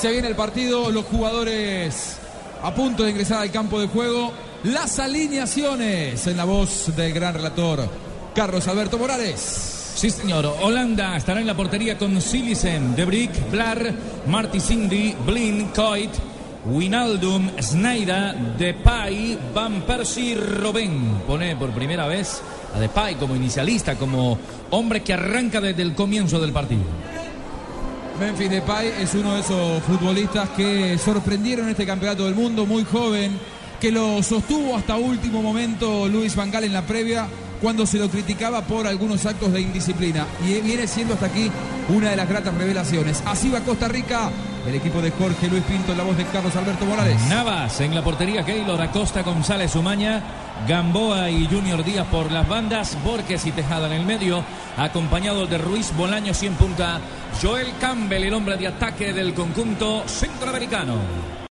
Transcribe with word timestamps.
Se 0.00 0.10
viene 0.10 0.28
el 0.28 0.34
partido, 0.34 0.90
los 0.90 1.04
jugadores 1.04 2.16
a 2.62 2.74
punto 2.74 3.02
de 3.02 3.10
ingresar 3.10 3.42
al 3.42 3.50
campo 3.50 3.78
de 3.78 3.86
juego. 3.86 4.32
Las 4.64 4.98
alineaciones 4.98 6.26
en 6.26 6.38
la 6.38 6.46
voz 6.46 6.96
del 6.96 7.12
gran 7.12 7.34
relator 7.34 7.86
Carlos 8.34 8.66
Alberto 8.66 8.96
Morales. 8.96 9.92
Sí, 9.94 10.08
señor. 10.08 10.46
Holanda 10.62 11.18
estará 11.18 11.42
en 11.42 11.46
la 11.46 11.54
portería 11.54 11.98
con 11.98 12.18
Silicen, 12.22 12.96
De 12.96 13.04
Brick, 13.04 13.50
Blar, 13.50 13.92
Marty 14.26 14.58
Cindy, 14.58 15.14
Blin, 15.26 15.66
Coit, 15.76 16.12
Winaldum, 16.64 17.50
Snyder, 17.60 18.34
Depay, 18.56 19.38
Van 19.54 19.82
Persie, 19.82 20.34
Robben. 20.34 21.20
Pone 21.26 21.56
por 21.56 21.72
primera 21.72 22.06
vez 22.06 22.40
a 22.74 22.80
Depay 22.80 23.16
como 23.16 23.36
inicialista, 23.36 23.96
como 23.96 24.38
hombre 24.70 25.02
que 25.02 25.12
arranca 25.12 25.60
desde 25.60 25.82
el 25.82 25.94
comienzo 25.94 26.40
del 26.40 26.52
partido. 26.52 26.84
Memphis 28.20 28.50
Depay 28.50 28.88
es 29.00 29.14
uno 29.14 29.34
de 29.34 29.40
esos 29.40 29.82
futbolistas 29.84 30.50
que 30.50 30.98
sorprendieron 30.98 31.70
este 31.70 31.86
campeonato 31.86 32.26
del 32.26 32.34
mundo, 32.34 32.66
muy 32.66 32.84
joven, 32.84 33.32
que 33.80 33.90
lo 33.90 34.22
sostuvo 34.22 34.76
hasta 34.76 34.96
último 34.96 35.40
momento 35.40 36.06
Luis 36.06 36.36
Van 36.36 36.50
Gaal 36.50 36.64
en 36.64 36.74
la 36.74 36.82
previa 36.82 37.26
cuando 37.62 37.86
se 37.86 37.98
lo 37.98 38.10
criticaba 38.10 38.60
por 38.60 38.86
algunos 38.86 39.24
actos 39.24 39.50
de 39.54 39.62
indisciplina. 39.62 40.26
Y 40.46 40.60
viene 40.60 40.86
siendo 40.86 41.14
hasta 41.14 41.26
aquí 41.26 41.50
una 41.88 42.10
de 42.10 42.16
las 42.16 42.28
gratas 42.28 42.54
revelaciones. 42.54 43.22
Así 43.24 43.48
va 43.48 43.60
Costa 43.60 43.88
Rica, 43.88 44.30
el 44.66 44.74
equipo 44.74 45.00
de 45.00 45.10
Jorge 45.10 45.48
Luis 45.48 45.62
Pinto 45.64 45.92
en 45.92 45.98
la 45.98 46.04
voz 46.04 46.16
de 46.16 46.24
Carlos 46.26 46.54
Alberto 46.56 46.84
Morales. 46.84 47.20
Navas 47.28 47.80
en 47.80 47.94
la 47.94 48.02
portería, 48.02 48.44
Keylor 48.44 48.80
Acosta, 48.80 49.22
González 49.22 49.74
Umaña, 49.74 50.22
Gamboa 50.68 51.30
y 51.30 51.46
Junior 51.46 51.84
Díaz 51.84 52.06
por 52.08 52.30
las 52.30 52.46
bandas, 52.48 52.96
Borges 53.02 53.46
y 53.46 53.52
Tejada 53.52 53.86
en 53.86 53.94
el 53.94 54.06
medio, 54.06 54.44
acompañado 54.76 55.46
de 55.46 55.58
Ruiz 55.58 55.94
Bolaños 55.96 56.42
y 56.42 56.46
en 56.46 56.54
punta, 56.54 57.00
Joel 57.40 57.68
Campbell, 57.80 58.24
el 58.24 58.34
hombre 58.34 58.56
de 58.56 58.68
ataque 58.68 59.12
del 59.12 59.34
conjunto 59.34 60.04
centroamericano. 60.06 61.39